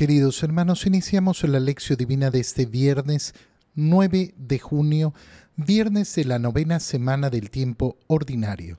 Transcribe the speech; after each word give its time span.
Queridos 0.00 0.42
hermanos, 0.42 0.86
iniciamos 0.86 1.44
la 1.44 1.60
lección 1.60 1.98
divina 1.98 2.30
de 2.30 2.40
este 2.40 2.64
viernes 2.64 3.34
9 3.74 4.32
de 4.34 4.58
junio, 4.58 5.12
viernes 5.56 6.14
de 6.14 6.24
la 6.24 6.38
novena 6.38 6.80
semana 6.80 7.28
del 7.28 7.50
tiempo 7.50 7.98
ordinario. 8.06 8.78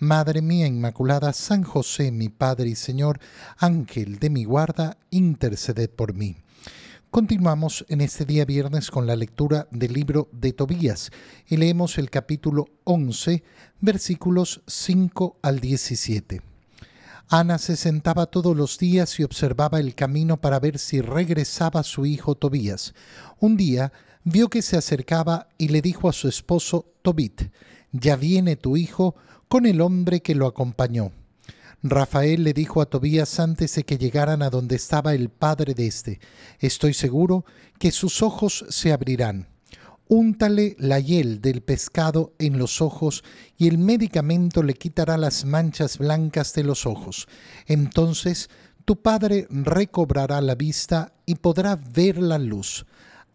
Madre 0.00 0.42
mía 0.42 0.68
Inmaculada, 0.68 1.32
San 1.32 1.64
José, 1.64 2.12
mi 2.12 2.28
Padre 2.28 2.68
y 2.68 2.76
Señor, 2.76 3.18
Ángel 3.56 4.20
de 4.20 4.30
mi 4.30 4.44
guarda, 4.44 4.96
interceded 5.10 5.90
por 5.90 6.14
mí. 6.14 6.36
Continuamos 7.10 7.84
en 7.88 8.00
este 8.00 8.24
día 8.24 8.44
viernes 8.44 8.92
con 8.92 9.08
la 9.08 9.16
lectura 9.16 9.66
del 9.72 9.94
libro 9.94 10.28
de 10.30 10.52
Tobías 10.52 11.10
y 11.48 11.56
leemos 11.56 11.98
el 11.98 12.10
capítulo 12.10 12.66
11, 12.84 13.42
versículos 13.80 14.62
5 14.68 15.38
al 15.42 15.58
17. 15.58 16.42
Ana 17.28 17.58
se 17.58 17.74
sentaba 17.74 18.26
todos 18.26 18.56
los 18.56 18.78
días 18.78 19.18
y 19.18 19.24
observaba 19.24 19.80
el 19.80 19.96
camino 19.96 20.40
para 20.40 20.60
ver 20.60 20.78
si 20.78 21.00
regresaba 21.00 21.82
su 21.82 22.06
hijo 22.06 22.36
Tobías. 22.36 22.94
Un 23.40 23.56
día 23.56 23.92
vio 24.22 24.48
que 24.48 24.62
se 24.62 24.76
acercaba 24.76 25.48
y 25.58 25.68
le 25.68 25.82
dijo 25.82 26.08
a 26.08 26.12
su 26.12 26.28
esposo 26.28 26.86
Tobit, 27.02 27.50
Ya 27.90 28.14
viene 28.14 28.54
tu 28.54 28.76
hijo 28.76 29.16
con 29.48 29.66
el 29.66 29.80
hombre 29.80 30.20
que 30.20 30.34
lo 30.34 30.46
acompañó. 30.46 31.12
Rafael 31.82 32.42
le 32.42 32.52
dijo 32.52 32.80
a 32.80 32.86
Tobías 32.86 33.38
antes 33.38 33.74
de 33.76 33.84
que 33.84 33.98
llegaran 33.98 34.42
a 34.42 34.50
donde 34.50 34.76
estaba 34.76 35.14
el 35.14 35.28
padre 35.28 35.74
de 35.74 35.86
éste, 35.86 36.20
estoy 36.58 36.92
seguro 36.92 37.44
que 37.78 37.92
sus 37.92 38.22
ojos 38.22 38.64
se 38.68 38.92
abrirán. 38.92 39.46
Úntale 40.08 40.74
la 40.78 40.98
hiel 40.98 41.40
del 41.40 41.60
pescado 41.60 42.32
en 42.38 42.58
los 42.58 42.80
ojos 42.80 43.22
y 43.58 43.68
el 43.68 43.78
medicamento 43.78 44.62
le 44.62 44.74
quitará 44.74 45.18
las 45.18 45.44
manchas 45.44 45.98
blancas 45.98 46.54
de 46.54 46.64
los 46.64 46.86
ojos. 46.86 47.28
Entonces 47.66 48.48
tu 48.86 49.02
padre 49.02 49.46
recobrará 49.50 50.40
la 50.40 50.54
vista 50.54 51.12
y 51.26 51.34
podrá 51.34 51.76
ver 51.76 52.16
la 52.16 52.38
luz. 52.38 52.86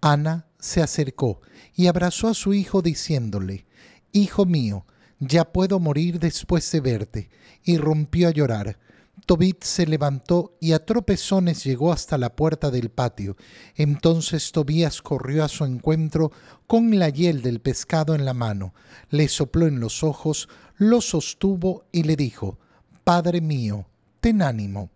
Ana 0.01 0.47
se 0.59 0.81
acercó 0.81 1.41
y 1.75 1.87
abrazó 1.87 2.27
a 2.27 2.33
su 2.33 2.53
hijo 2.53 2.81
diciéndole, 2.81 3.67
Hijo 4.11 4.45
mío, 4.45 4.85
ya 5.27 5.51
puedo 5.51 5.79
morir 5.79 6.19
después 6.19 6.71
de 6.71 6.81
verte. 6.81 7.29
Y 7.63 7.77
rompió 7.77 8.27
a 8.27 8.31
llorar. 8.31 8.77
Tobit 9.25 9.63
se 9.63 9.85
levantó 9.85 10.57
y 10.59 10.73
a 10.73 10.85
tropezones 10.85 11.63
llegó 11.63 11.93
hasta 11.93 12.17
la 12.17 12.35
puerta 12.35 12.71
del 12.71 12.89
patio. 12.89 13.37
Entonces 13.75 14.51
Tobías 14.51 15.01
corrió 15.01 15.45
a 15.45 15.49
su 15.49 15.63
encuentro 15.63 16.31
con 16.67 16.97
la 16.99 17.09
hiel 17.09 17.41
del 17.41 17.61
pescado 17.61 18.15
en 18.15 18.25
la 18.25 18.33
mano, 18.33 18.73
le 19.09 19.29
sopló 19.29 19.67
en 19.67 19.79
los 19.79 20.03
ojos, 20.03 20.49
lo 20.77 20.99
sostuvo 20.99 21.85
y 21.91 22.03
le 22.03 22.15
dijo, 22.15 22.59
Padre 23.03 23.39
mío, 23.39 23.85
ten 24.19 24.41
ánimo. 24.41 24.89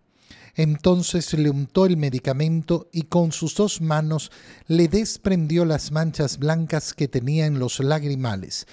Entonces 0.54 1.32
le 1.34 1.50
untó 1.50 1.86
el 1.86 1.96
medicamento 1.96 2.88
y 2.92 3.02
con 3.02 3.30
sus 3.30 3.54
dos 3.54 3.80
manos 3.80 4.32
le 4.66 4.88
desprendió 4.88 5.64
las 5.64 5.92
manchas 5.92 6.38
blancas 6.38 6.94
que 6.94 7.06
tenía 7.06 7.46
en 7.46 7.60
los 7.60 7.78
lagrimales. 7.78 8.66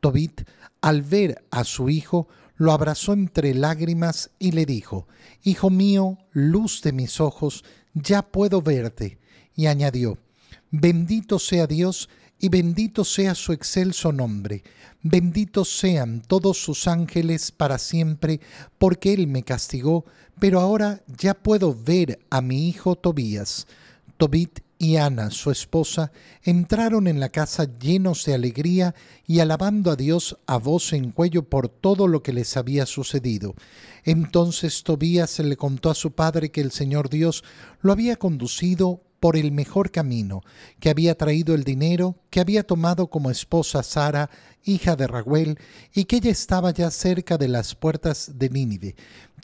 Tobit, 0.00 0.42
al 0.80 1.02
ver 1.02 1.44
a 1.50 1.64
su 1.64 1.88
hijo, 1.88 2.28
lo 2.56 2.72
abrazó 2.72 3.12
entre 3.12 3.54
lágrimas 3.54 4.30
y 4.38 4.52
le 4.52 4.66
dijo, 4.66 5.06
Hijo 5.42 5.70
mío, 5.70 6.18
luz 6.32 6.82
de 6.82 6.92
mis 6.92 7.20
ojos, 7.20 7.64
ya 7.94 8.22
puedo 8.22 8.62
verte. 8.62 9.18
Y 9.54 9.66
añadió, 9.66 10.18
Bendito 10.70 11.38
sea 11.38 11.66
Dios 11.66 12.08
y 12.38 12.48
bendito 12.48 13.04
sea 13.04 13.34
su 13.34 13.52
excelso 13.52 14.12
nombre. 14.12 14.62
Benditos 15.02 15.76
sean 15.76 16.20
todos 16.20 16.62
sus 16.62 16.86
ángeles 16.86 17.50
para 17.50 17.78
siempre, 17.78 18.40
porque 18.78 19.14
Él 19.14 19.26
me 19.26 19.42
castigó, 19.42 20.04
pero 20.38 20.60
ahora 20.60 21.02
ya 21.06 21.34
puedo 21.34 21.74
ver 21.74 22.20
a 22.30 22.40
mi 22.40 22.68
hijo 22.68 22.96
Tobías. 22.96 23.66
Tobit 24.18 24.60
y 24.78 24.96
Ana, 24.96 25.30
su 25.30 25.50
esposa, 25.50 26.12
entraron 26.42 27.06
en 27.06 27.20
la 27.20 27.30
casa 27.30 27.68
llenos 27.78 28.24
de 28.24 28.34
alegría 28.34 28.94
y 29.26 29.40
alabando 29.40 29.90
a 29.90 29.96
Dios 29.96 30.38
a 30.46 30.58
voz 30.58 30.92
en 30.92 31.12
cuello 31.12 31.48
por 31.48 31.68
todo 31.68 32.06
lo 32.06 32.22
que 32.22 32.32
les 32.32 32.56
había 32.56 32.84
sucedido. 32.84 33.54
Entonces 34.04 34.82
Tobías 34.82 35.38
le 35.38 35.56
contó 35.56 35.90
a 35.90 35.94
su 35.94 36.12
padre 36.12 36.50
que 36.50 36.60
el 36.60 36.72
Señor 36.72 37.10
Dios 37.10 37.42
lo 37.80 37.92
había 37.92 38.16
conducido 38.16 39.02
por 39.20 39.36
el 39.36 39.52
mejor 39.52 39.90
camino, 39.90 40.42
que 40.80 40.90
había 40.90 41.16
traído 41.16 41.54
el 41.54 41.64
dinero, 41.64 42.16
que 42.30 42.40
había 42.40 42.64
tomado 42.64 43.08
como 43.08 43.30
esposa 43.30 43.82
Sara, 43.82 44.30
hija 44.64 44.96
de 44.96 45.06
Raguel, 45.06 45.58
y 45.92 46.04
que 46.04 46.16
ella 46.16 46.30
estaba 46.30 46.72
ya 46.72 46.90
cerca 46.90 47.36
de 47.36 47.48
las 47.48 47.74
puertas 47.74 48.32
de 48.34 48.48
Nínive. 48.48 48.94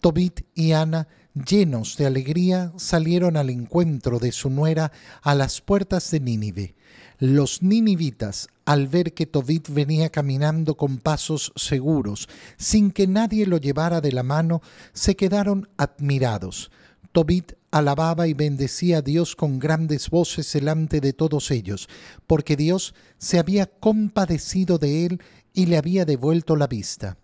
Tobit 0.01 0.43
y 0.55 0.73
Ana 0.73 1.09
llenos 1.34 1.97
de 1.97 2.06
alegría, 2.06 2.72
salieron 2.77 3.37
al 3.37 3.50
encuentro 3.50 4.19
de 4.19 4.33
su 4.33 4.50
nuera 4.50 4.93
a 5.22 5.34
las 5.34 5.61
puertas 5.61 6.11
de 6.11 6.21
Nínive. 6.21 6.75
Los 7.19 7.62
ninivitas, 7.62 8.49
al 8.65 8.89
ver 8.89 9.15
que 9.15 9.27
Tobit 9.27 9.69
venía 9.69 10.11
caminando 10.11 10.77
con 10.77 10.99
pasos 10.99 11.53
seguros, 11.56 12.28
sin 12.56 12.91
que 12.91 13.06
nadie 13.06 13.47
lo 13.47 13.59
llevara 13.59 14.00
de 14.00 14.12
la 14.12 14.22
mano, 14.22 14.62
se 14.93 15.17
quedaron 15.17 15.69
admirados. 15.77 16.71
Tobit 17.12 17.53
alababa 17.71 18.27
y 18.27 18.34
bendecía 18.34 18.99
a 18.99 19.03
Dios 19.03 19.37
con 19.37 19.59
grandes 19.59 20.11
voces 20.11 20.53
delante 20.53 21.01
de 21.01 21.12
todos 21.12 21.51
ellos, 21.51 21.89
porque 22.27 22.56
Dios 22.56 22.95
se 23.19 23.39
había 23.39 23.66
compadecido 23.66 24.78
de 24.78 25.06
él 25.06 25.22
y 25.53 25.66
le 25.66 25.77
había 25.77 26.05
devuelto 26.05 26.56
la 26.56 26.66
vista. 26.66 27.16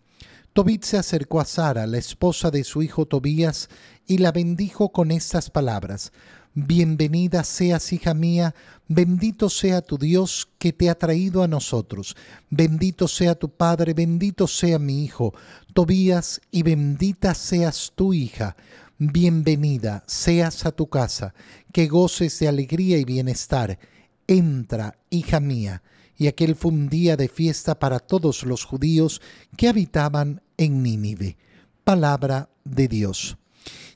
Tobit 0.52 0.82
se 0.82 0.98
acercó 0.98 1.40
a 1.40 1.44
Sara, 1.44 1.86
la 1.86 1.98
esposa 1.98 2.50
de 2.50 2.64
su 2.64 2.82
hijo 2.82 3.06
Tobías, 3.06 3.68
y 4.10 4.18
la 4.18 4.32
bendijo 4.32 4.88
con 4.88 5.12
estas 5.12 5.50
palabras. 5.50 6.10
Bienvenida 6.52 7.44
seas, 7.44 7.92
hija 7.92 8.12
mía, 8.12 8.56
bendito 8.88 9.48
sea 9.48 9.82
tu 9.82 9.98
Dios 9.98 10.48
que 10.58 10.72
te 10.72 10.90
ha 10.90 10.96
traído 10.96 11.44
a 11.44 11.46
nosotros, 11.46 12.16
bendito 12.50 13.06
sea 13.06 13.36
tu 13.36 13.50
Padre, 13.50 13.94
bendito 13.94 14.48
sea 14.48 14.80
mi 14.80 15.04
hijo, 15.04 15.32
Tobías, 15.74 16.40
y 16.50 16.64
bendita 16.64 17.34
seas 17.34 17.92
tu 17.94 18.12
hija. 18.12 18.56
Bienvenida 18.98 20.02
seas 20.08 20.66
a 20.66 20.72
tu 20.72 20.88
casa, 20.88 21.32
que 21.72 21.86
goces 21.86 22.36
de 22.40 22.48
alegría 22.48 22.98
y 22.98 23.04
bienestar. 23.04 23.78
Entra, 24.26 24.98
hija 25.10 25.38
mía 25.38 25.84
y 26.16 26.26
aquel 26.26 26.56
fue 26.56 26.72
un 26.72 26.88
día 26.88 27.16
de 27.16 27.28
fiesta 27.28 27.78
para 27.78 28.00
todos 28.00 28.42
los 28.42 28.64
judíos 28.64 29.22
que 29.56 29.68
habitaban 29.68 30.42
en 30.56 30.82
Nínive. 30.82 31.36
Palabra 31.84 32.50
de 32.64 32.88
Dios. 32.88 33.39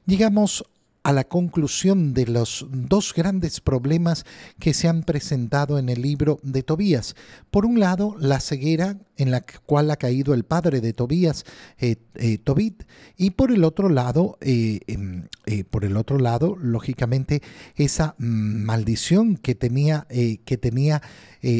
Llegamos 0.06 0.64
a 1.04 1.12
la 1.12 1.24
conclusión 1.24 2.14
de 2.14 2.26
los 2.26 2.66
dos 2.70 3.12
grandes 3.14 3.60
problemas 3.60 4.24
que 4.58 4.72
se 4.72 4.88
han 4.88 5.02
presentado 5.02 5.78
en 5.78 5.90
el 5.90 6.00
libro 6.00 6.40
de 6.42 6.62
Tobías. 6.62 7.14
Por 7.50 7.66
un 7.66 7.78
lado, 7.78 8.16
la 8.18 8.40
ceguera 8.40 8.98
en 9.16 9.30
la 9.30 9.44
cual 9.66 9.90
ha 9.90 9.96
caído 9.96 10.32
el 10.32 10.44
padre 10.44 10.80
de 10.80 10.94
Tobías, 10.94 11.44
eh, 11.78 11.96
eh, 12.14 12.38
Tobit, 12.38 12.84
y 13.18 13.30
por 13.30 13.52
el 13.52 13.64
otro 13.64 13.90
lado, 13.90 14.38
eh, 14.40 14.80
em, 14.86 15.28
por 15.70 15.84
el 15.84 15.98
otro 15.98 16.18
lado, 16.18 16.56
lógicamente, 16.58 17.42
esa 17.76 18.14
maldición 18.18 19.36
que 19.36 19.54
tenía, 19.54 20.06
que 20.08 20.58
tenía 20.58 21.02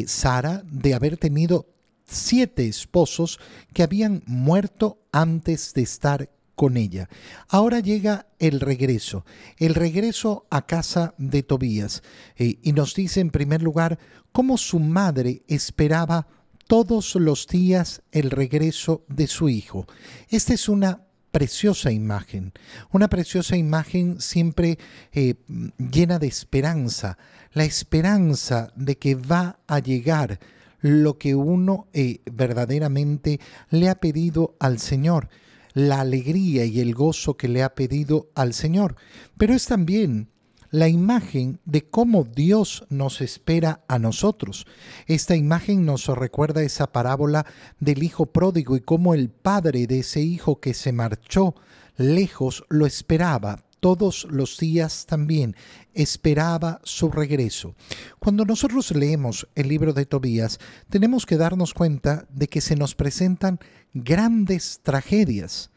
Sara 0.07 0.63
de 0.65 0.95
haber 0.95 1.17
tenido 1.17 1.67
siete 2.05 2.67
esposos 2.67 3.39
que 3.73 3.83
habían 3.83 4.23
muerto 4.25 4.99
antes 5.11 5.73
de 5.73 5.83
estar 5.83 6.29
con 6.55 6.77
ella. 6.77 7.09
Ahora 7.49 7.79
llega 7.79 8.27
el 8.39 8.59
regreso, 8.59 9.25
el 9.57 9.75
regreso 9.75 10.47
a 10.49 10.65
casa 10.65 11.13
de 11.17 11.43
Tobías. 11.43 12.01
Eh, 12.37 12.59
y 12.63 12.71
nos 12.71 12.95
dice 12.95 13.19
en 13.19 13.29
primer 13.29 13.61
lugar 13.61 13.99
cómo 14.31 14.57
su 14.57 14.79
madre 14.79 15.43
esperaba 15.47 16.27
todos 16.67 17.15
los 17.15 17.47
días 17.47 18.01
el 18.11 18.31
regreso 18.31 19.03
de 19.07 19.27
su 19.27 19.49
hijo. 19.49 19.85
Esta 20.29 20.53
es 20.53 20.67
una 20.67 21.01
preciosa 21.31 21.91
imagen, 21.91 22.53
una 22.91 23.09
preciosa 23.09 23.57
imagen 23.57 24.21
siempre 24.21 24.79
eh, 25.11 25.35
llena 25.77 26.17
de 26.17 26.27
esperanza, 26.27 27.17
la 27.51 27.65
esperanza 27.65 28.71
de 28.75 28.97
que 28.97 29.15
va 29.15 29.59
a 29.67 29.79
llegar 29.79 30.39
lo 30.79 31.17
que 31.17 31.35
uno 31.35 31.87
eh, 31.93 32.21
verdaderamente 32.31 33.39
le 33.69 33.89
ha 33.89 33.95
pedido 33.95 34.55
al 34.59 34.79
Señor 34.79 35.29
la 35.75 35.99
alegría 35.99 36.65
y 36.65 36.79
el 36.79 36.95
gozo 36.95 37.37
que 37.37 37.47
le 37.47 37.61
ha 37.61 37.75
pedido 37.75 38.31
al 38.33 38.53
Señor, 38.53 38.95
pero 39.37 39.53
es 39.53 39.67
también 39.67 40.29
la 40.71 40.87
imagen 40.89 41.59
de 41.65 41.87
cómo 41.87 42.23
Dios 42.23 42.85
nos 42.89 43.21
espera 43.21 43.83
a 43.87 43.99
nosotros. 43.99 44.65
Esta 45.05 45.35
imagen 45.35 45.85
nos 45.85 46.07
recuerda 46.07 46.63
esa 46.63 46.91
parábola 46.91 47.45
del 47.79 48.03
hijo 48.03 48.25
pródigo 48.25 48.75
y 48.75 48.81
cómo 48.81 49.13
el 49.13 49.29
padre 49.29 49.85
de 49.85 49.99
ese 49.99 50.21
hijo 50.21 50.59
que 50.59 50.73
se 50.73 50.91
marchó 50.91 51.55
lejos 51.97 52.65
lo 52.69 52.85
esperaba 52.85 53.64
todos 53.85 54.25
los 54.31 54.57
días 54.57 55.05
también 55.05 55.55
esperaba 55.93 56.81
su 56.83 57.11
regreso. 57.11 57.75
Cuando 58.17 58.43
nosotros 58.43 58.89
leemos 58.89 59.47
el 59.53 59.67
libro 59.67 59.93
de 59.93 60.07
Tobías, 60.07 60.59
tenemos 60.89 61.27
que 61.27 61.37
darnos 61.37 61.75
cuenta 61.75 62.25
de 62.31 62.47
que 62.47 62.61
se 62.61 62.75
nos 62.75 62.95
presentan 62.95 63.59
grandes 63.93 64.79
tragedias. 64.81 65.69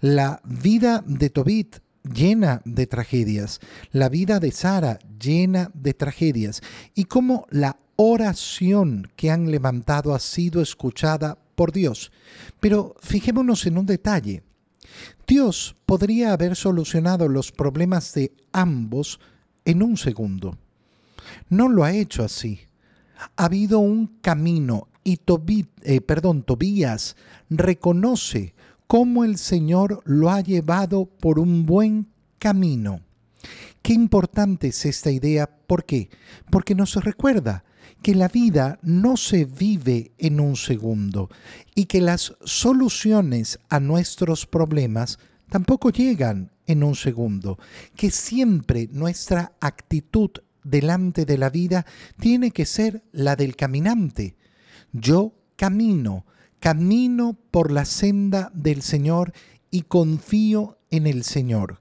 La 0.00 0.40
vida 0.42 1.04
de 1.06 1.28
Tobit 1.28 1.80
llena 2.02 2.62
de 2.64 2.86
tragedias, 2.86 3.60
la 3.92 4.08
vida 4.08 4.40
de 4.40 4.52
Sara 4.52 4.98
llena 5.22 5.70
de 5.74 5.92
tragedias, 5.92 6.62
y 6.94 7.04
cómo 7.04 7.46
la 7.50 7.76
oración 7.96 9.12
que 9.16 9.30
han 9.30 9.50
levantado 9.50 10.14
ha 10.14 10.18
sido 10.18 10.62
escuchada 10.62 11.36
por 11.56 11.72
Dios. 11.72 12.10
Pero 12.58 12.96
fijémonos 13.02 13.66
en 13.66 13.76
un 13.76 13.84
detalle. 13.84 14.44
Dios 15.30 15.76
podría 15.86 16.32
haber 16.32 16.56
solucionado 16.56 17.28
los 17.28 17.52
problemas 17.52 18.12
de 18.14 18.32
ambos 18.50 19.20
en 19.64 19.80
un 19.80 19.96
segundo. 19.96 20.58
No 21.48 21.68
lo 21.68 21.84
ha 21.84 21.92
hecho 21.92 22.24
así. 22.24 22.62
Ha 23.36 23.44
habido 23.44 23.78
un 23.78 24.08
camino 24.22 24.88
y 25.04 25.20
eh, 25.82 26.00
perdón, 26.00 26.42
Tobías 26.42 27.14
reconoce 27.48 28.54
cómo 28.88 29.22
el 29.22 29.38
Señor 29.38 30.02
lo 30.04 30.30
ha 30.30 30.40
llevado 30.40 31.06
por 31.06 31.38
un 31.38 31.64
buen 31.64 32.08
camino. 32.40 33.00
Qué 33.82 33.92
importante 33.92 34.68
es 34.68 34.84
esta 34.84 35.10
idea. 35.10 35.46
¿Por 35.46 35.84
qué? 35.84 36.10
Porque 36.50 36.74
nos 36.74 36.94
recuerda 36.96 37.64
que 38.02 38.14
la 38.14 38.28
vida 38.28 38.78
no 38.82 39.16
se 39.16 39.44
vive 39.44 40.12
en 40.18 40.40
un 40.40 40.56
segundo 40.56 41.28
y 41.74 41.86
que 41.86 42.00
las 42.00 42.34
soluciones 42.44 43.58
a 43.68 43.80
nuestros 43.80 44.46
problemas 44.46 45.18
tampoco 45.50 45.90
llegan 45.90 46.52
en 46.66 46.82
un 46.84 46.94
segundo, 46.94 47.58
que 47.96 48.10
siempre 48.10 48.88
nuestra 48.92 49.52
actitud 49.60 50.30
delante 50.62 51.24
de 51.24 51.38
la 51.38 51.50
vida 51.50 51.84
tiene 52.18 52.52
que 52.52 52.64
ser 52.64 53.02
la 53.12 53.36
del 53.36 53.56
caminante. 53.56 54.36
Yo 54.92 55.34
camino, 55.56 56.26
camino 56.60 57.36
por 57.50 57.72
la 57.72 57.84
senda 57.84 58.50
del 58.54 58.82
Señor 58.82 59.32
y 59.70 59.82
confío 59.82 60.78
en 60.90 61.06
el 61.06 61.24
Señor. 61.24 61.79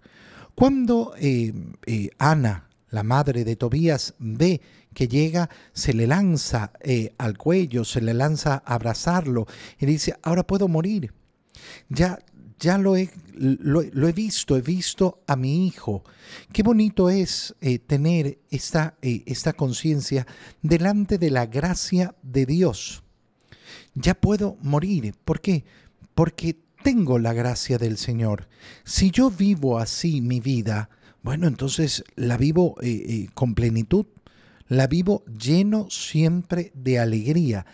Cuando 0.60 1.14
eh, 1.18 1.54
eh, 1.86 2.10
Ana, 2.18 2.68
la 2.90 3.04
madre 3.04 3.46
de 3.46 3.56
Tobías, 3.56 4.16
ve 4.20 4.60
que 4.94 5.08
llega, 5.08 5.50
se 5.72 5.94
le 5.94 6.06
lanza 6.06 6.74
eh, 6.82 7.14
al 7.18 7.38
cuello, 7.38 7.86
se 7.86 8.02
le 8.02 8.14
lanza 8.14 8.56
a 8.66 8.74
abrazarlo 8.76 9.48
y 9.80 9.86
dice, 9.86 10.18
ahora 10.22 10.46
puedo 10.46 10.68
morir. 10.68 11.14
Ya, 11.88 12.20
ya 12.60 12.78
lo 12.78 12.98
he, 12.98 13.10
lo, 13.38 13.82
he 13.82 14.12
visto, 14.12 14.58
he 14.58 14.62
visto 14.62 15.24
a 15.28 15.38
mi 15.38 15.66
hijo. 15.66 16.04
Qué 16.52 16.62
bonito 16.62 17.10
es 17.10 17.56
tener 17.88 18.40
esta, 18.52 18.98
esta 19.02 19.54
conciencia 19.54 20.28
delante 20.62 21.18
de 21.18 21.32
la 21.32 21.46
gracia 21.46 22.16
de 22.22 22.46
Dios. 22.46 23.02
Ya 23.94 24.14
puedo 24.14 24.58
morir. 24.62 25.16
¿Por 25.24 25.40
qué? 25.40 25.64
Porque 26.14 26.58
tengo 26.84 27.20
la 27.20 27.34
gracia 27.34 27.78
del 27.78 27.98
Señor. 27.98 28.48
Si 28.84 29.12
yo 29.12 29.30
vivo 29.30 29.80
así 29.80 30.22
mi 30.22 30.40
vida, 30.40 30.90
bueno, 31.22 31.48
entonces 31.48 32.04
la 32.16 32.38
vivo 32.38 32.76
con 33.34 33.56
plenitud 33.56 34.06
la 34.70 34.88
vivo 34.88 35.26
lleno 35.26 35.90
siempre 35.90 36.72
de 36.74 37.00
alegría. 37.00 37.66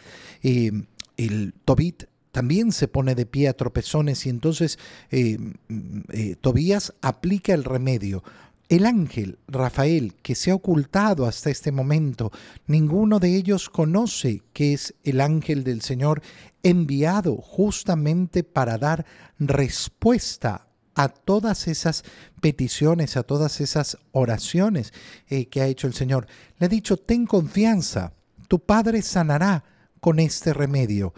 Eh, 0.42 0.72
el 1.18 1.54
Tobit 1.66 2.06
también 2.32 2.72
se 2.72 2.88
pone 2.88 3.16
de 3.16 3.26
pie 3.26 3.48
a 3.48 3.54
tropezones 3.54 4.26
y 4.26 4.30
entonces 4.30 4.80
eh, 5.12 5.38
mm, 5.68 6.00
eh, 6.12 6.36
Tobías 6.42 6.94
aplica 7.02 7.54
el 7.54 7.64
remedio. 7.64 8.24
El 8.68 8.88
ángel 8.88 9.38
Rafael, 9.48 10.16
que 10.24 10.34
se 10.34 10.50
ha 10.50 10.56
ocultado 10.56 11.28
hasta 11.28 11.52
este 11.52 11.72
momento, 11.72 12.32
ninguno 12.66 13.20
de 13.20 13.36
ellos 13.36 13.70
conoce 13.70 14.42
que 14.54 14.74
es 14.74 14.96
el 15.04 15.22
ángel 15.22 15.64
del 15.64 15.82
Señor 15.82 16.24
enviado 16.66 17.38
justamente 17.38 18.44
para 18.44 18.80
dar 18.80 19.06
respuesta 19.38 20.68
a 20.96 21.10
todas 21.10 21.68
esas 21.68 22.04
peticiones, 22.42 23.18
a 23.18 23.24
todas 23.24 23.62
esas 23.62 23.98
oraciones 24.12 24.92
eh, 25.28 25.48
que 25.48 25.62
ha 25.62 25.68
hecho 25.68 25.86
el 25.86 25.94
Señor. 25.94 26.26
Le 26.58 26.66
ha 26.66 26.70
dicho, 26.70 26.98
ten 26.98 27.28
confianza, 27.28 28.14
tu 28.48 28.60
Padre 28.60 29.04
sanará 29.04 29.64
con 30.00 30.20
este 30.20 30.54
remedio. 30.54 31.14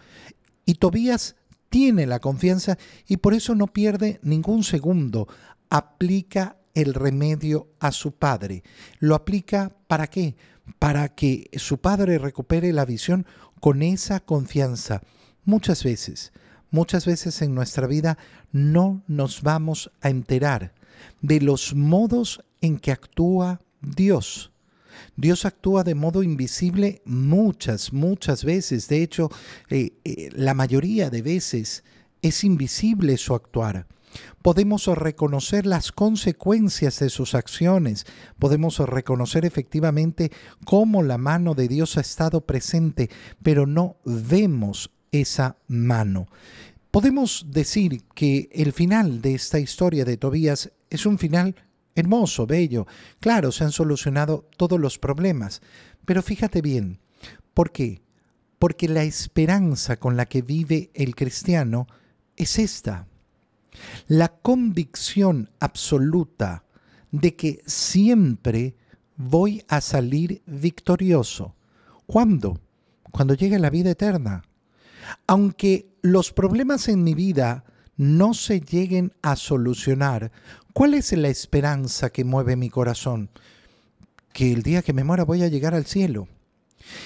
Y 0.65 0.75
Tobías 0.75 1.35
tiene 1.69 2.05
la 2.05 2.19
confianza 2.19 2.77
y 3.07 3.17
por 3.17 3.33
eso 3.33 3.55
no 3.55 3.67
pierde 3.67 4.19
ningún 4.23 4.65
segundo. 4.65 5.29
Aplica 5.69 6.57
el 6.73 6.94
remedio 6.94 7.69
a 7.79 7.94
su 7.94 8.11
padre. 8.11 8.63
¿Lo 8.99 9.15
aplica 9.15 9.71
para 9.88 10.07
qué? 10.07 10.35
Para 10.77 11.09
que 11.09 11.49
su 11.53 11.79
padre 11.79 12.17
recupere 12.17 12.73
la 12.73 12.85
visión 12.85 13.25
con 13.59 13.81
esa 13.81 14.19
confianza. 14.19 15.01
Muchas 15.47 15.83
veces 15.83 16.31
muchas 16.71 17.05
veces 17.05 17.41
en 17.41 17.55
nuestra 17.55 17.88
vida 17.88 18.17
no 18.51 19.03
nos 19.07 19.41
vamos 19.41 19.91
a 20.01 20.09
enterar 20.09 20.73
de 21.21 21.41
los 21.41 21.75
modos 21.75 22.44
en 22.61 22.79
que 22.79 22.91
actúa 22.91 23.61
Dios. 23.81 24.51
Dios 25.15 25.45
actúa 25.45 25.83
de 25.83 25.94
modo 25.94 26.23
invisible 26.23 27.01
muchas, 27.05 27.94
muchas 27.94 28.44
veces. 28.44 28.88
De 28.88 29.03
hecho, 29.03 29.29
eh, 29.69 29.91
eh, 30.03 30.29
la 30.33 30.55
mayoría 30.55 31.09
de 31.09 31.21
veces 31.21 31.83
es 32.21 32.44
invisible 32.44 33.17
su 33.17 33.35
actuar. 33.35 33.85
Podemos 34.41 34.88
reconocer 34.88 35.67
las 35.67 35.91
consecuencias 35.91 36.99
de 36.99 37.09
sus 37.09 37.35
acciones, 37.35 38.05
podemos 38.39 38.79
reconocer 38.79 39.45
efectivamente 39.45 40.31
cómo 40.65 41.03
la 41.03 41.19
mano 41.19 41.53
de 41.53 41.67
Dios 41.67 41.97
ha 41.97 42.01
estado 42.01 42.41
presente, 42.41 43.11
pero 43.44 43.67
no 43.67 43.97
vemos 44.05 44.89
esa 45.12 45.57
mano. 45.68 46.27
Podemos 46.92 47.45
decir 47.50 48.04
que 48.15 48.50
el 48.51 48.74
final 48.74 49.21
de 49.21 49.36
esta 49.36 49.59
historia 49.59 50.06
de 50.06 50.18
Tobías 50.18 50.71
es 50.89 51.06
un 51.06 51.19
final 51.19 51.56
hermoso, 51.95 52.45
bello. 52.48 52.88
Claro, 53.19 53.51
se 53.51 53.63
han 53.63 53.71
solucionado 53.71 54.50
todos 54.57 54.80
los 54.80 54.98
problemas, 54.98 55.62
pero 56.06 56.21
fíjate 56.21 56.62
bien, 56.62 57.00
¿por 57.54 57.71
qué? 57.71 58.01
Porque 58.59 58.88
la 58.88 59.04
esperanza 59.04 59.98
con 59.98 60.18
la 60.18 60.25
que 60.25 60.42
vive 60.42 60.89
el 60.94 61.15
cristiano 61.15 61.88
es 62.36 62.57
esta. 62.59 63.07
La 64.07 64.30
convicción 64.30 65.49
absoluta 65.59 66.64
de 67.11 67.35
que 67.35 67.61
siempre 67.66 68.76
voy 69.16 69.64
a 69.68 69.81
salir 69.81 70.42
victorioso. 70.45 71.56
¿Cuándo? 72.06 72.59
Cuando 73.11 73.33
llegue 73.33 73.59
la 73.59 73.69
vida 73.69 73.92
eterna. 73.92 74.44
Aunque 75.26 75.90
los 76.02 76.31
problemas 76.31 76.87
en 76.87 77.04
mi 77.04 77.14
vida 77.14 77.64
no 77.95 78.33
se 78.33 78.59
lleguen 78.59 79.14
a 79.21 79.35
solucionar, 79.35 80.31
¿cuál 80.73 80.94
es 80.94 81.11
la 81.14 81.30
esperanza 81.30 82.09
que 82.09 82.23
mueve 82.23 82.56
mi 82.56 82.69
corazón? 82.69 83.30
Que 84.33 84.52
el 84.52 84.64
día 84.64 84.81
que 84.81 84.94
me 84.94 85.04
muera 85.04 85.26
voy 85.26 85.44
a 85.44 85.47
llegar 85.47 85.73
al 85.73 85.85
cielo. 85.85 86.28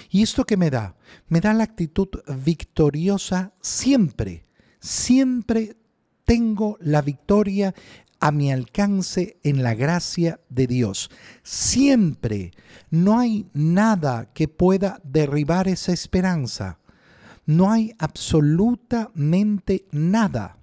¿Y 0.10 0.22
esto 0.22 0.46
qué 0.46 0.58
me 0.58 0.70
da? 0.70 0.96
Me 1.28 1.42
da 1.42 1.54
la 1.54 1.64
actitud 1.64 2.10
victoriosa 2.44 3.54
siempre. 3.62 4.46
Siempre 4.80 5.78
tengo 6.26 6.78
la 6.82 7.02
victoria 7.02 7.74
a 8.20 8.32
mi 8.32 8.52
alcance 8.52 9.40
en 9.44 9.64
la 9.64 9.74
gracia 9.74 10.40
de 10.50 10.68
Dios. 10.68 11.10
Siempre 11.44 12.52
no 12.90 13.20
hay 13.20 13.48
nada 13.54 14.32
que 14.34 14.48
pueda 14.48 15.02
derribar 15.04 15.68
esa 15.68 15.92
esperanza 15.92 16.78
no 17.52 17.70
hay 17.72 17.94
absolutamente 18.00 19.86
nada. 19.92 20.58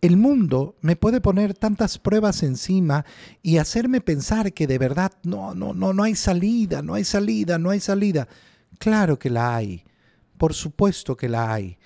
El 0.00 0.16
mundo 0.16 0.76
me 0.80 0.96
puede 0.96 1.20
poner 1.20 1.54
tantas 1.54 1.98
pruebas 1.98 2.42
encima 2.42 3.04
y 3.42 3.58
hacerme 3.58 4.00
pensar 4.00 4.52
que 4.52 4.66
de 4.66 4.78
verdad 4.78 5.12
no, 5.22 5.54
no, 5.54 5.74
no, 5.74 5.92
no 5.92 6.02
hay 6.02 6.14
salida, 6.14 6.82
no 6.82 6.94
hay 6.94 7.04
salida, 7.04 7.58
no 7.58 7.70
hay 7.70 7.80
salida. 7.80 8.28
Claro 8.78 9.18
que 9.18 9.30
la 9.30 9.56
hay, 9.56 9.84
por 10.36 10.54
supuesto 10.54 11.16
que 11.16 11.28
la 11.28 11.52
hay, 11.52 11.78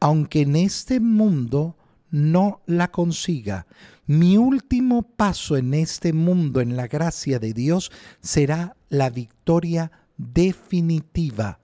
aunque 0.00 0.42
en 0.42 0.56
este 0.56 1.00
mundo 1.00 1.76
no 2.10 2.62
la 2.66 2.90
consiga. 2.90 3.66
Mi 4.06 4.36
último 4.36 5.02
paso 5.02 5.56
en 5.56 5.74
este 5.74 6.12
mundo, 6.12 6.60
en 6.60 6.76
la 6.76 6.88
gracia 6.88 7.38
de 7.38 7.52
Dios, 7.52 7.92
será 8.20 8.76
la 8.88 9.10
victoria 9.10 9.92
definitiva. 10.16 11.60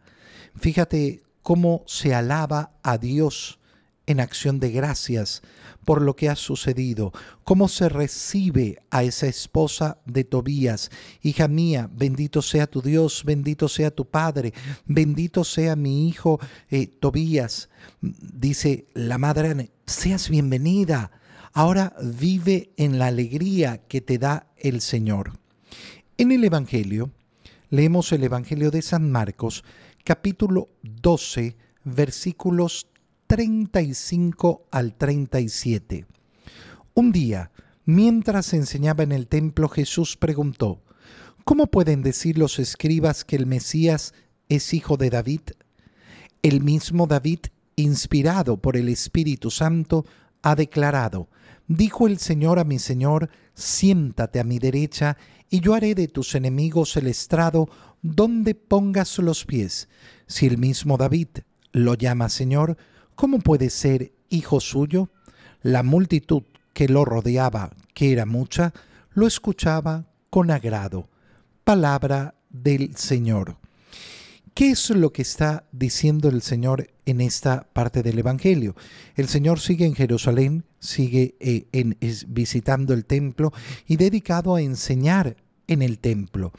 Fíjate 0.54 1.25
cómo 1.46 1.84
se 1.86 2.12
alaba 2.12 2.72
a 2.82 2.98
Dios 2.98 3.60
en 4.08 4.18
acción 4.18 4.58
de 4.58 4.72
gracias 4.72 5.42
por 5.84 6.02
lo 6.02 6.16
que 6.16 6.28
ha 6.28 6.34
sucedido, 6.34 7.12
cómo 7.44 7.68
se 7.68 7.88
recibe 7.88 8.82
a 8.90 9.04
esa 9.04 9.28
esposa 9.28 9.98
de 10.06 10.24
Tobías. 10.24 10.90
Hija 11.22 11.46
mía, 11.46 11.88
bendito 11.94 12.42
sea 12.42 12.66
tu 12.66 12.82
Dios, 12.82 13.22
bendito 13.24 13.68
sea 13.68 13.92
tu 13.92 14.06
Padre, 14.06 14.54
bendito 14.86 15.44
sea 15.44 15.76
mi 15.76 16.08
hijo 16.08 16.40
eh, 16.68 16.88
Tobías. 16.88 17.68
Dice 18.00 18.86
la 18.94 19.16
madre, 19.16 19.70
seas 19.86 20.28
bienvenida, 20.28 21.12
ahora 21.52 21.94
vive 22.02 22.72
en 22.76 22.98
la 22.98 23.06
alegría 23.06 23.86
que 23.86 24.00
te 24.00 24.18
da 24.18 24.48
el 24.56 24.80
Señor. 24.80 25.38
En 26.18 26.32
el 26.32 26.42
Evangelio, 26.42 27.12
leemos 27.70 28.10
el 28.10 28.24
Evangelio 28.24 28.72
de 28.72 28.82
San 28.82 29.12
Marcos, 29.12 29.62
capítulo 30.06 30.68
12, 30.84 31.56
versículos 31.82 32.86
35 33.26 34.68
al 34.70 34.94
37. 34.94 36.06
Un 36.94 37.10
día, 37.10 37.50
mientras 37.86 38.54
enseñaba 38.54 39.02
en 39.02 39.10
el 39.10 39.26
templo, 39.26 39.68
Jesús 39.68 40.16
preguntó, 40.16 40.80
¿Cómo 41.44 41.66
pueden 41.66 42.02
decir 42.02 42.38
los 42.38 42.60
escribas 42.60 43.24
que 43.24 43.34
el 43.34 43.46
Mesías 43.46 44.14
es 44.48 44.74
hijo 44.74 44.96
de 44.96 45.10
David? 45.10 45.40
El 46.40 46.60
mismo 46.60 47.08
David, 47.08 47.40
inspirado 47.74 48.58
por 48.58 48.76
el 48.76 48.88
Espíritu 48.88 49.50
Santo, 49.50 50.06
ha 50.40 50.54
declarado, 50.54 51.28
Dijo 51.66 52.06
el 52.06 52.18
Señor 52.18 52.60
a 52.60 52.64
mi 52.64 52.78
Señor, 52.78 53.28
siéntate 53.54 54.38
a 54.38 54.44
mi 54.44 54.60
derecha, 54.60 55.16
y 55.50 55.58
yo 55.58 55.74
haré 55.74 55.96
de 55.96 56.06
tus 56.06 56.36
enemigos 56.36 56.96
el 56.96 57.08
estrado 57.08 57.68
donde 58.02 58.54
pongas 58.54 59.18
los 59.18 59.44
pies. 59.44 59.88
Si 60.26 60.46
el 60.46 60.58
mismo 60.58 60.96
David 60.96 61.28
lo 61.72 61.94
llama 61.94 62.28
Señor, 62.28 62.76
¿cómo 63.14 63.38
puede 63.38 63.70
ser 63.70 64.12
hijo 64.28 64.60
suyo? 64.60 65.10
La 65.62 65.82
multitud 65.82 66.42
que 66.72 66.88
lo 66.88 67.04
rodeaba, 67.04 67.70
que 67.94 68.12
era 68.12 68.26
mucha, 68.26 68.72
lo 69.12 69.26
escuchaba 69.26 70.06
con 70.30 70.50
agrado. 70.50 71.08
Palabra 71.64 72.34
del 72.50 72.96
Señor. 72.96 73.56
¿Qué 74.56 74.70
es 74.70 74.88
lo 74.88 75.12
que 75.12 75.20
está 75.20 75.64
diciendo 75.70 76.30
el 76.30 76.40
Señor 76.40 76.88
en 77.04 77.20
esta 77.20 77.68
parte 77.74 78.02
del 78.02 78.18
Evangelio? 78.18 78.74
El 79.14 79.28
Señor 79.28 79.60
sigue 79.60 79.84
en 79.84 79.94
Jerusalén, 79.94 80.64
sigue 80.78 81.36
eh, 81.40 81.66
en, 81.72 81.98
visitando 82.28 82.94
el 82.94 83.04
templo 83.04 83.52
y 83.86 83.96
dedicado 83.96 84.54
a 84.54 84.62
enseñar 84.62 85.36
en 85.68 85.82
el 85.82 85.98
templo. 85.98 86.52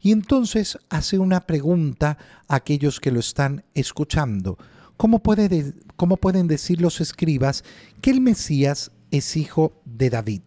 Y 0.00 0.12
entonces 0.12 0.78
hace 0.88 1.18
una 1.18 1.46
pregunta 1.46 2.18
a 2.48 2.56
aquellos 2.56 3.00
que 3.00 3.10
lo 3.10 3.20
están 3.20 3.64
escuchando. 3.74 4.58
¿Cómo, 4.96 5.22
puede 5.22 5.74
¿Cómo 5.96 6.16
pueden 6.16 6.46
decir 6.46 6.80
los 6.80 7.00
escribas 7.00 7.64
que 8.00 8.10
el 8.10 8.20
Mesías 8.20 8.92
es 9.10 9.36
hijo 9.36 9.80
de 9.84 10.10
David? 10.10 10.42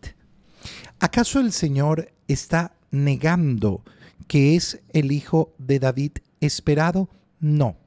¿Acaso 0.99 1.39
el 1.39 1.51
Señor 1.51 2.13
está 2.27 2.75
negando 2.91 3.83
que 4.27 4.55
es 4.55 4.79
el 4.93 5.11
hijo 5.11 5.53
de 5.57 5.79
David 5.79 6.11
esperado? 6.39 7.09
No, 7.39 7.77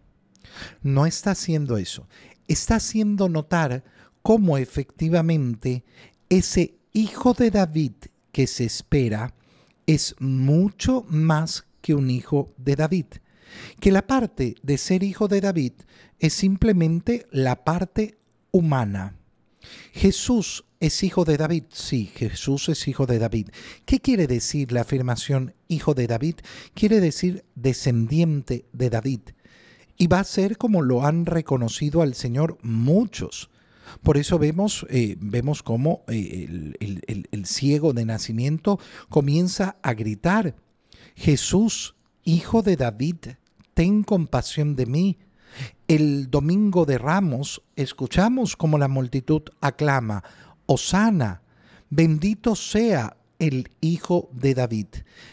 no 0.82 1.06
está 1.06 1.32
haciendo 1.32 1.76
eso. 1.76 2.06
Está 2.46 2.76
haciendo 2.76 3.28
notar 3.28 3.84
cómo 4.22 4.58
efectivamente 4.58 5.84
ese 6.28 6.78
hijo 6.92 7.34
de 7.34 7.50
David 7.50 7.92
que 8.32 8.46
se 8.46 8.64
espera 8.64 9.34
es 9.94 10.14
mucho 10.20 11.04
más 11.08 11.66
que 11.80 11.94
un 11.94 12.10
hijo 12.10 12.54
de 12.56 12.76
David. 12.76 13.06
Que 13.80 13.90
la 13.90 14.06
parte 14.06 14.54
de 14.62 14.78
ser 14.78 15.02
hijo 15.02 15.26
de 15.26 15.40
David 15.40 15.72
es 16.20 16.32
simplemente 16.32 17.26
la 17.32 17.64
parte 17.64 18.18
humana. 18.52 19.16
Jesús 19.92 20.64
es 20.78 21.02
hijo 21.02 21.24
de 21.24 21.36
David. 21.36 21.64
Sí, 21.70 22.08
Jesús 22.14 22.68
es 22.68 22.86
hijo 22.86 23.06
de 23.06 23.18
David. 23.18 23.48
¿Qué 23.84 23.98
quiere 23.98 24.28
decir 24.28 24.70
la 24.70 24.82
afirmación 24.82 25.54
hijo 25.66 25.94
de 25.94 26.06
David? 26.06 26.36
Quiere 26.74 27.00
decir 27.00 27.44
descendiente 27.56 28.66
de 28.72 28.90
David. 28.90 29.20
Y 29.96 30.06
va 30.06 30.20
a 30.20 30.24
ser 30.24 30.56
como 30.56 30.82
lo 30.82 31.04
han 31.04 31.26
reconocido 31.26 32.02
al 32.02 32.14
Señor 32.14 32.58
muchos. 32.62 33.50
Por 34.02 34.16
eso 34.16 34.38
vemos, 34.38 34.86
eh, 34.90 35.16
vemos 35.20 35.62
cómo 35.62 36.04
eh, 36.08 36.74
el 37.30 37.46
ciego 37.46 37.92
de 37.92 38.04
nacimiento 38.04 38.78
comienza 39.08 39.76
a 39.82 39.94
gritar, 39.94 40.56
Jesús, 41.16 41.96
hijo 42.24 42.62
de 42.62 42.76
David, 42.76 43.16
ten 43.74 44.02
compasión 44.02 44.76
de 44.76 44.86
mí. 44.86 45.18
El 45.88 46.30
domingo 46.30 46.86
de 46.86 46.98
Ramos 46.98 47.62
escuchamos 47.76 48.56
como 48.56 48.78
la 48.78 48.88
multitud 48.88 49.42
aclama, 49.60 50.22
Osana, 50.66 51.42
bendito 51.88 52.54
sea 52.54 53.16
el 53.40 53.70
Hijo 53.80 54.30
de 54.32 54.54
David. 54.54 54.86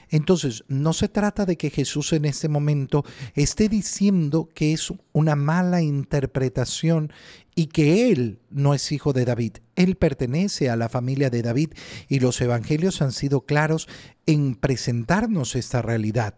Entonces, 0.10 0.64
no 0.68 0.94
se 0.94 1.10
trata 1.10 1.46
de 1.46 1.58
que 1.58 1.70
Jesús 1.70 2.14
en 2.14 2.26
este 2.26 2.50
momento 2.50 3.06
esté 3.36 3.70
diciendo 3.70 4.50
que 4.56 4.74
es 4.74 4.92
una 5.14 5.36
mala 5.36 5.82
interpretación 5.82 7.12
y 7.54 7.68
que 7.68 8.12
Él 8.12 8.40
no 8.50 8.74
es 8.74 8.92
hijo 8.92 9.14
de 9.14 9.26
David. 9.26 9.58
Él 9.76 9.96
pertenece 9.96 10.70
a 10.70 10.76
la 10.76 10.90
familia 10.90 11.30
de 11.30 11.42
David 11.42 11.72
y 12.08 12.20
los 12.20 12.40
evangelios 12.40 13.02
han 13.02 13.12
sido 13.12 13.42
claros 13.42 13.88
en 14.26 14.56
presentarnos 14.56 15.56
esta 15.56 15.82
realidad, 15.82 16.36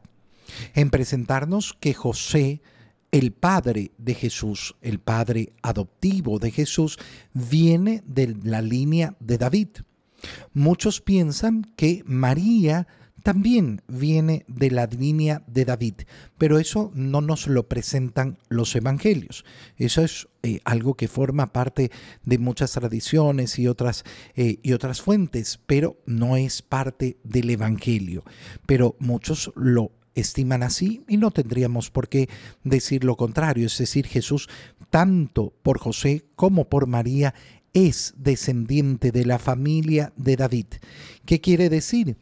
en 0.74 0.90
presentarnos 0.90 1.78
que 1.80 1.94
José, 1.94 2.62
el 3.12 3.32
padre 3.32 3.92
de 3.98 4.14
Jesús, 4.16 4.76
el 4.82 5.00
padre 5.00 5.54
adoptivo 5.62 6.40
de 6.40 6.52
Jesús, 6.52 6.98
viene 7.34 8.02
de 8.06 8.36
la 8.44 8.62
línea 8.62 9.16
de 9.20 9.38
David. 9.38 9.68
Muchos 10.54 11.02
piensan 11.02 11.64
que 11.76 12.04
María 12.06 12.88
también 13.24 13.82
viene 13.88 14.46
de 14.48 14.72
la 14.72 14.86
línea 14.86 15.44
de 15.48 15.66
David, 15.66 15.94
pero 16.38 16.60
eso 16.60 16.92
no 16.94 17.22
nos 17.22 17.48
lo 17.48 17.68
presentan 17.68 18.38
los 18.48 18.76
evangelios. 18.76 19.46
Eso 19.78 20.04
es 20.04 20.28
eh, 20.44 20.60
algo 20.64 20.96
que 20.96 21.08
forma 21.08 21.52
parte 21.52 21.92
de 22.24 22.38
muchas 22.38 22.72
tradiciones 22.72 23.60
y 23.60 23.68
otras, 23.68 24.04
eh, 24.36 24.60
y 24.64 24.74
otras 24.74 25.02
fuentes, 25.02 25.60
pero 25.66 25.98
no 26.06 26.38
es 26.38 26.62
parte 26.62 27.18
del 27.24 27.50
evangelio. 27.50 28.24
Pero 28.66 28.96
muchos 29.00 29.52
lo 29.56 29.92
estiman 30.16 30.64
así 30.64 31.04
y 31.08 31.18
no 31.18 31.32
tendríamos 31.32 31.92
por 31.92 32.10
qué 32.10 32.30
decir 32.64 33.04
lo 33.04 33.16
contrario, 33.16 33.68
es 33.68 33.78
decir, 33.78 34.08
Jesús 34.08 34.50
tanto 34.90 35.54
por 35.62 35.80
José 35.80 36.26
como 36.36 36.68
por 36.68 36.88
María 36.88 37.34
es 37.74 38.14
descendiente 38.18 39.12
de 39.12 39.26
la 39.26 39.40
familia 39.40 40.14
de 40.16 40.36
David. 40.36 40.66
¿Qué 41.26 41.42
quiere 41.42 41.70
decir? 41.70 42.18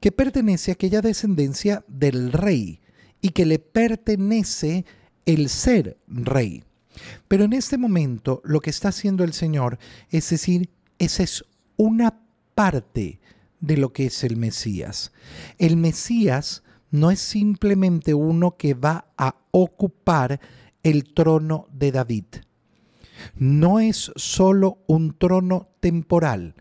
Que 0.00 0.12
pertenece 0.12 0.70
a 0.70 0.74
aquella 0.74 1.00
descendencia 1.00 1.84
del 1.88 2.32
rey 2.32 2.80
y 3.20 3.30
que 3.30 3.46
le 3.46 3.58
pertenece 3.58 4.84
el 5.26 5.48
ser 5.48 5.98
rey. 6.06 6.64
Pero 7.28 7.44
en 7.44 7.52
este 7.52 7.78
momento 7.78 8.42
lo 8.44 8.60
que 8.60 8.70
está 8.70 8.88
haciendo 8.88 9.24
el 9.24 9.32
Señor 9.32 9.78
es 10.10 10.28
decir, 10.30 10.68
esa 10.98 11.22
es 11.22 11.44
una 11.76 12.20
parte 12.54 13.20
de 13.60 13.76
lo 13.76 13.92
que 13.92 14.06
es 14.06 14.24
el 14.24 14.36
Mesías. 14.36 15.12
El 15.58 15.76
Mesías 15.76 16.62
no 16.90 17.10
es 17.10 17.20
simplemente 17.20 18.12
uno 18.12 18.56
que 18.56 18.74
va 18.74 19.06
a 19.16 19.36
ocupar 19.50 20.40
el 20.82 21.14
trono 21.14 21.68
de 21.72 21.92
David 21.92 22.24
no 23.36 23.80
es 23.80 24.12
solo 24.16 24.78
un 24.86 25.16
trono 25.16 25.68
temporal. 25.80 26.54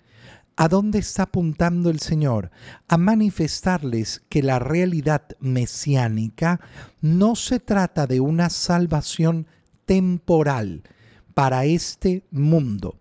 ¿A 0.55 0.67
dónde 0.67 0.99
está 0.99 1.23
apuntando 1.23 1.89
el 1.89 1.99
Señor? 1.99 2.51
A 2.87 2.97
manifestarles 2.97 4.21
que 4.29 4.43
la 4.43 4.59
realidad 4.59 5.23
mesiánica 5.39 6.59
no 6.99 7.35
se 7.35 7.59
trata 7.59 8.05
de 8.05 8.19
una 8.19 8.49
salvación 8.49 9.47
temporal 9.85 10.83
para 11.33 11.65
este 11.65 12.27
mundo, 12.29 13.00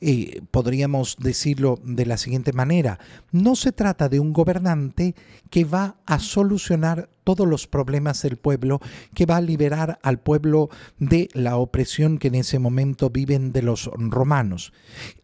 eh, 0.00 0.40
podríamos 0.50 1.16
decirlo 1.18 1.78
de 1.84 2.06
la 2.06 2.16
siguiente 2.16 2.52
manera, 2.52 2.98
no 3.32 3.56
se 3.56 3.72
trata 3.72 4.08
de 4.08 4.20
un 4.20 4.32
gobernante 4.32 5.14
que 5.50 5.64
va 5.64 5.96
a 6.06 6.18
solucionar 6.18 7.08
todos 7.24 7.46
los 7.46 7.66
problemas 7.66 8.22
del 8.22 8.36
pueblo, 8.36 8.80
que 9.14 9.26
va 9.26 9.36
a 9.36 9.40
liberar 9.42 9.98
al 10.02 10.18
pueblo 10.18 10.70
de 10.98 11.28
la 11.32 11.56
opresión 11.56 12.18
que 12.18 12.28
en 12.28 12.36
ese 12.36 12.58
momento 12.58 13.10
viven 13.10 13.52
de 13.52 13.62
los 13.62 13.90
romanos. 13.94 14.72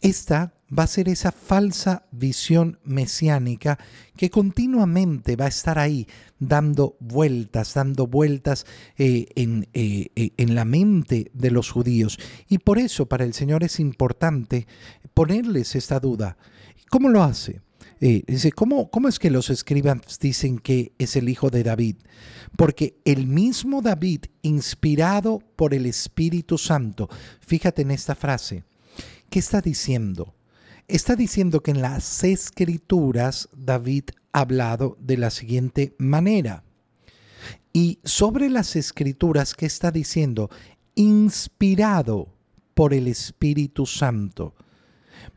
Esta 0.01 0.56
va 0.77 0.83
a 0.83 0.89
ser 0.89 1.09
esa 1.09 1.31
falsa 1.33 2.07
visión 2.11 2.79
mesiánica 2.85 3.79
que 4.17 4.31
continuamente 4.31 5.37
va 5.37 5.45
a 5.45 5.49
estar 5.49 5.79
ahí 5.79 6.09
dando 6.39 6.97
vueltas, 6.99 7.75
dando 7.75 8.07
vueltas 8.07 8.67
eh, 8.99 9.27
en, 9.37 9.69
eh, 9.75 10.09
eh, 10.17 10.31
en 10.37 10.55
la 10.55 10.65
mente 10.65 11.31
de 11.35 11.51
los 11.51 11.71
judíos. 11.71 12.19
Y 12.49 12.59
por 12.59 12.79
eso 12.79 13.07
para 13.07 13.25
el 13.25 13.35
Señor 13.35 13.63
es 13.63 13.79
importante 13.79 14.67
ponerles 15.15 15.77
esta 15.77 16.01
duda. 16.01 16.37
¿Cómo 16.91 17.09
lo 17.09 17.23
hace? 17.23 17.61
Dice, 17.99 18.53
¿cómo, 18.53 18.91
¿cómo 18.91 19.09
es 19.09 19.19
que 19.19 19.31
los 19.31 19.49
escribas 19.49 20.19
dicen 20.21 20.59
que 20.59 20.93
es 20.99 21.17
el 21.17 21.31
hijo 21.31 21.49
de 21.49 21.63
David? 21.63 21.97
Porque 22.55 22.99
el 23.07 23.27
mismo 23.27 23.81
David, 23.81 24.27
inspirado 24.43 25.39
por 25.57 25.73
el 25.73 25.87
Espíritu 25.87 26.59
Santo, 26.59 27.09
fíjate 27.41 27.83
en 27.83 27.93
esta 27.93 28.15
frase, 28.15 28.65
¿qué 29.31 29.39
está 29.39 29.63
diciendo? 29.63 30.35
Está 30.89 31.17
diciendo 31.17 31.65
que 31.65 31.73
en 31.73 31.83
las 31.83 32.23
escrituras 32.23 33.49
David 33.57 34.05
ha 34.33 34.41
hablado 34.41 34.97
de 35.01 35.17
la 35.17 35.31
siguiente 35.31 35.97
manera. 35.99 36.63
Y 37.73 37.99
sobre 38.05 38.49
las 38.49 38.77
escrituras, 38.77 39.55
¿qué 39.55 39.67
está 39.67 39.91
diciendo? 39.91 40.49
Inspirado 40.95 42.29
por 42.75 42.95
el 42.95 43.09
Espíritu 43.09 43.85
Santo. 43.85 44.55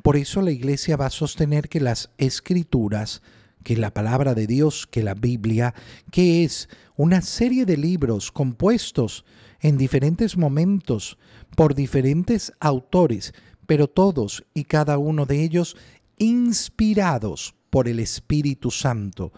Por 0.03 0.17
eso 0.17 0.41
la 0.41 0.51
iglesia 0.51 0.97
va 0.97 1.07
a 1.07 1.11
sostener 1.11 1.67
que 1.67 1.79
las 1.79 2.11
escrituras, 2.19 3.23
que 3.63 3.75
la 3.75 3.91
palabra 3.91 4.35
de 4.35 4.45
Dios, 4.45 4.85
que 4.85 5.01
la 5.01 5.15
Biblia, 5.15 5.73
que 6.11 6.43
es 6.43 6.69
una 6.95 7.21
serie 7.21 7.65
de 7.65 7.77
libros 7.77 8.31
compuestos 8.31 9.25
en 9.61 9.77
diferentes 9.77 10.37
momentos 10.37 11.17
por 11.55 11.73
diferentes 11.73 12.53
autores, 12.59 13.33
pero 13.69 13.87
todos 13.87 14.43
y 14.55 14.63
cada 14.63 14.97
uno 14.97 15.27
de 15.27 15.43
ellos 15.43 15.77
inspirados 16.17 17.53
por 17.69 17.87
el 17.87 17.99
Espíritu 17.99 18.71
Santo. 18.71 19.31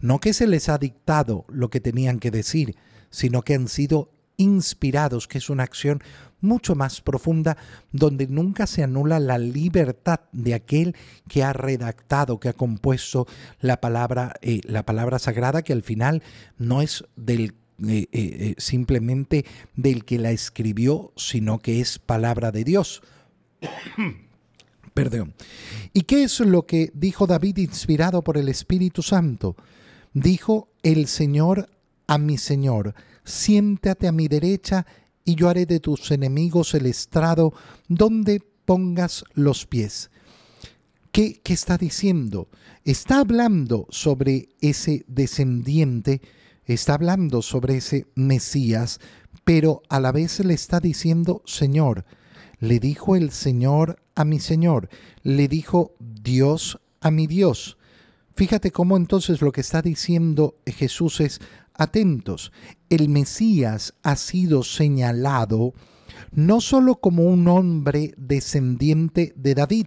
No 0.00 0.18
que 0.18 0.34
se 0.34 0.46
les 0.46 0.68
ha 0.68 0.76
dictado 0.76 1.46
lo 1.48 1.70
que 1.70 1.80
tenían 1.80 2.18
que 2.18 2.30
decir, 2.30 2.76
sino 3.08 3.40
que 3.40 3.54
han 3.54 3.68
sido 3.68 4.12
inspirados, 4.36 5.26
que 5.26 5.38
es 5.38 5.48
una 5.48 5.62
acción 5.62 6.02
mucho 6.42 6.74
más 6.74 7.00
profunda, 7.00 7.56
donde 7.90 8.26
nunca 8.26 8.66
se 8.66 8.82
anula 8.82 9.18
la 9.18 9.38
libertad 9.38 10.20
de 10.32 10.52
aquel 10.52 10.94
que 11.26 11.42
ha 11.42 11.54
redactado, 11.54 12.38
que 12.38 12.50
ha 12.50 12.52
compuesto 12.52 13.26
la 13.62 13.80
palabra, 13.80 14.34
eh, 14.42 14.60
la 14.64 14.84
palabra 14.84 15.18
sagrada, 15.18 15.62
que 15.62 15.72
al 15.72 15.82
final 15.82 16.22
no 16.58 16.82
es 16.82 17.02
del 17.16 17.54
eh, 17.82 18.08
eh, 18.12 18.54
simplemente 18.58 19.46
del 19.74 20.04
que 20.04 20.18
la 20.18 20.32
escribió, 20.32 21.14
sino 21.16 21.60
que 21.60 21.80
es 21.80 21.98
palabra 21.98 22.52
de 22.52 22.64
Dios. 22.64 23.00
Perdón. 24.94 25.34
¿Y 25.92 26.02
qué 26.02 26.24
es 26.24 26.40
lo 26.40 26.66
que 26.66 26.90
dijo 26.94 27.26
David 27.26 27.58
inspirado 27.58 28.22
por 28.22 28.36
el 28.36 28.48
Espíritu 28.48 29.02
Santo? 29.02 29.56
Dijo 30.12 30.68
el 30.82 31.06
Señor 31.06 31.68
a 32.06 32.18
mi 32.18 32.38
Señor, 32.38 32.94
siéntate 33.24 34.08
a 34.08 34.12
mi 34.12 34.26
derecha 34.26 34.84
y 35.24 35.36
yo 35.36 35.48
haré 35.48 35.66
de 35.66 35.78
tus 35.78 36.10
enemigos 36.10 36.74
el 36.74 36.86
estrado 36.86 37.52
donde 37.88 38.42
pongas 38.64 39.24
los 39.34 39.66
pies. 39.66 40.10
¿Qué, 41.12 41.40
¿Qué, 41.42 41.52
está 41.52 41.76
diciendo? 41.76 42.48
Está 42.84 43.20
hablando 43.20 43.86
sobre 43.90 44.48
ese 44.60 45.04
descendiente, 45.08 46.20
está 46.64 46.94
hablando 46.94 47.42
sobre 47.42 47.76
ese 47.76 48.06
Mesías, 48.14 49.00
pero 49.44 49.82
a 49.88 50.00
la 50.00 50.12
vez 50.12 50.40
le 50.40 50.54
está 50.54 50.80
diciendo 50.80 51.42
Señor. 51.46 52.04
Le 52.60 52.78
dijo 52.78 53.16
el 53.16 53.30
Señor 53.30 54.00
a 54.14 54.24
mi 54.24 54.38
Señor, 54.38 54.88
le 55.22 55.48
dijo 55.48 55.94
Dios 55.98 56.78
a 57.00 57.10
mi 57.10 57.26
Dios. 57.26 57.78
Fíjate 58.36 58.70
cómo 58.70 58.96
entonces 58.96 59.40
lo 59.40 59.50
que 59.50 59.62
está 59.62 59.82
diciendo 59.82 60.56
Jesús 60.66 61.20
es, 61.20 61.40
atentos, 61.74 62.52
el 62.88 63.08
Mesías 63.08 63.94
ha 64.02 64.16
sido 64.16 64.62
señalado 64.62 65.74
no 66.32 66.60
solo 66.60 66.96
como 67.00 67.24
un 67.24 67.48
hombre 67.48 68.14
descendiente 68.16 69.32
de 69.36 69.54
David, 69.54 69.86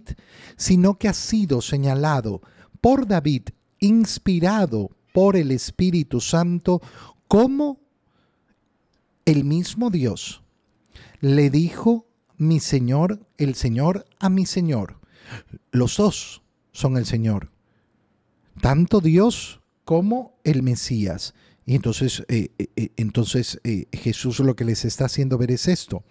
sino 0.56 0.98
que 0.98 1.08
ha 1.08 1.14
sido 1.14 1.60
señalado 1.60 2.42
por 2.80 3.06
David, 3.06 3.48
inspirado 3.78 4.90
por 5.12 5.36
el 5.36 5.52
Espíritu 5.52 6.20
Santo, 6.20 6.82
como 7.28 7.80
el 9.24 9.44
mismo 9.44 9.90
Dios 9.90 10.42
le 11.20 11.48
dijo 11.48 12.06
mi 12.36 12.60
Señor, 12.60 13.20
el 13.38 13.54
Señor 13.54 14.06
a 14.18 14.28
mi 14.28 14.46
Señor. 14.46 14.98
Los 15.70 15.96
dos 15.96 16.42
son 16.72 16.96
el 16.96 17.06
Señor, 17.06 17.50
tanto 18.60 19.00
Dios 19.00 19.60
como 19.84 20.38
el 20.44 20.62
Mesías. 20.62 21.34
Y 21.66 21.74
entonces, 21.74 22.24
eh, 22.28 22.50
eh, 22.58 22.68
eh, 22.76 22.90
entonces 22.96 23.60
Jesús 23.92 24.40
lo 24.40 24.54
que 24.54 24.64
les 24.64 24.84
está 24.84 25.06
haciendo 25.06 25.38
ver 25.38 25.50
es 25.50 25.68
esto. 25.68 26.04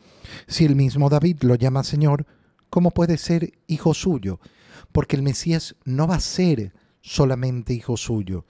Si 0.47 0.65
el 0.65 0.75
mismo 0.75 1.09
David 1.09 1.43
lo 1.43 1.55
llama 1.55 1.83
Señor, 1.83 2.25
¿cómo 2.69 2.91
puede 2.91 3.17
ser 3.17 3.53
hijo 3.67 3.93
suyo? 3.93 4.39
Porque 4.91 5.15
el 5.15 5.21
Mesías 5.21 5.75
no 5.85 6.07
va 6.07 6.15
a 6.15 6.19
ser 6.19 6.73
solamente 7.01 7.73
hijo 7.73 7.97
suyo. 7.97 8.45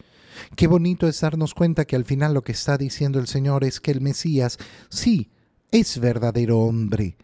Qué 0.55 0.67
bonito 0.67 1.07
es 1.07 1.19
darnos 1.21 1.53
cuenta 1.53 1.86
que 1.86 1.95
al 1.95 2.05
final 2.05 2.33
lo 2.33 2.43
que 2.43 2.53
está 2.53 2.77
diciendo 2.77 3.19
el 3.19 3.27
Señor 3.27 3.63
es 3.63 3.79
que 3.79 3.91
el 3.91 4.01
Mesías 4.01 4.57
sí 4.89 5.29
es 5.71 5.99
verdadero 5.99 6.59
hombre, 6.59 7.17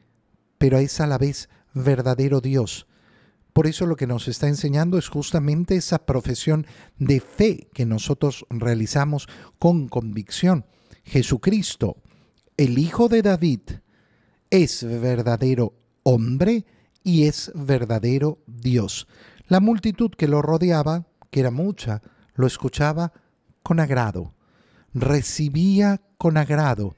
pero 0.59 0.77
es 0.77 1.01
a 1.01 1.07
la 1.07 1.17
vez 1.17 1.49
verdadero 1.73 2.41
Dios. 2.41 2.85
Por 3.53 3.65
eso 3.65 3.87
lo 3.87 3.95
que 3.95 4.05
nos 4.05 4.27
está 4.27 4.47
enseñando 4.47 4.99
es 4.99 5.09
justamente 5.09 5.75
esa 5.75 6.05
profesión 6.05 6.67
de 6.99 7.19
fe 7.19 7.67
que 7.73 7.85
nosotros 7.85 8.45
realizamos 8.51 9.27
con 9.57 9.87
convicción. 9.87 10.65
Jesucristo, 11.03 11.97
el 12.57 12.77
Hijo 12.77 13.09
de 13.09 13.23
David, 13.23 13.61
es 14.51 14.83
verdadero 14.83 15.73
hombre 16.03 16.65
y 17.03 17.25
es 17.25 17.51
verdadero 17.55 18.39
Dios. 18.45 19.07
La 19.47 19.59
multitud 19.59 20.11
que 20.11 20.27
lo 20.27 20.41
rodeaba, 20.41 21.07
que 21.31 21.39
era 21.39 21.51
mucha, 21.51 22.01
lo 22.35 22.45
escuchaba 22.45 23.13
con 23.63 23.79
agrado, 23.79 24.35
recibía 24.93 26.01
con 26.17 26.37
agrado. 26.37 26.95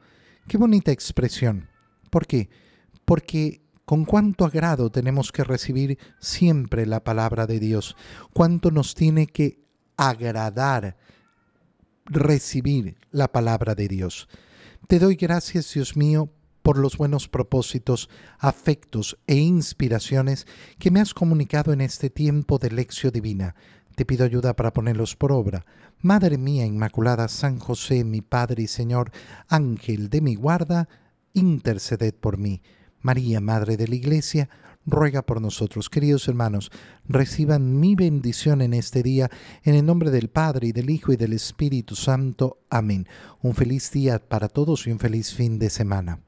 Qué 0.48 0.58
bonita 0.58 0.92
expresión. 0.92 1.70
¿Por 2.10 2.28
qué? 2.28 2.50
Porque 3.12 3.62
con 3.84 4.06
cuánto 4.06 4.46
agrado 4.46 4.90
tenemos 4.90 5.34
que 5.34 5.44
recibir 5.44 6.00
siempre 6.22 6.86
la 6.86 7.04
palabra 7.04 7.46
de 7.46 7.60
Dios, 7.60 7.98
cuánto 8.32 8.72
nos 8.72 8.96
tiene 8.96 9.28
que 9.28 9.66
agradar 9.98 10.96
recibir 12.06 12.96
la 13.12 13.30
palabra 13.30 13.76
de 13.76 13.90
Dios. 13.90 14.30
Te 14.88 14.98
doy 14.98 15.18
gracias, 15.18 15.74
Dios 15.74 15.98
mío, 15.98 16.30
por 16.62 16.78
los 16.78 16.96
buenos 16.96 17.28
propósitos, 17.28 18.10
afectos 18.40 19.18
e 19.28 19.36
inspiraciones 19.36 20.48
que 20.80 20.90
me 20.90 21.02
has 21.02 21.14
comunicado 21.14 21.74
en 21.74 21.82
este 21.82 22.10
tiempo 22.10 22.60
de 22.60 22.72
lección 22.72 23.12
divina. 23.12 23.56
Te 23.96 24.06
pido 24.06 24.24
ayuda 24.24 24.56
para 24.56 24.72
ponerlos 24.72 25.18
por 25.18 25.34
obra. 25.34 25.66
Madre 26.00 26.38
mía 26.38 26.66
Inmaculada, 26.66 27.28
San 27.28 27.60
José, 27.60 28.06
mi 28.06 28.22
Padre 28.22 28.64
y 28.64 28.68
Señor, 28.68 29.12
Ángel 29.50 30.10
de 30.10 30.22
mi 30.22 30.36
guarda, 30.36 30.88
interceded 31.34 32.14
por 32.14 32.38
mí. 32.38 32.62
María, 33.02 33.42
Madre 33.42 33.78
de 33.78 33.88
la 33.88 33.96
Iglesia, 33.96 34.50
ruega 34.86 35.22
por 35.22 35.42
nosotros. 35.42 35.90
Queridos 35.90 36.28
hermanos, 36.28 36.72
reciban 37.08 37.80
mi 37.80 37.96
bendición 37.96 38.62
en 38.62 38.74
este 38.74 39.04
día, 39.04 39.30
en 39.64 39.76
el 39.76 39.86
nombre 39.86 40.12
del 40.12 40.30
Padre, 40.30 40.68
y 40.68 40.72
del 40.72 40.90
Hijo, 40.90 41.14
y 41.14 41.18
del 41.18 41.34
Espíritu 41.34 41.96
Santo. 41.96 42.60
Amén. 42.70 43.08
Un 43.42 43.54
feliz 43.56 43.92
día 43.92 44.20
para 44.20 44.48
todos 44.48 44.88
y 44.88 44.92
un 44.92 45.00
feliz 45.00 45.34
fin 45.34 45.60
de 45.60 45.70
semana. 45.70 46.22